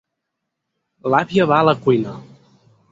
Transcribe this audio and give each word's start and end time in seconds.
L'àvia 1.11 1.49
va 1.53 1.61
a 1.61 1.69
la 1.71 1.79
cuina. 1.87 2.17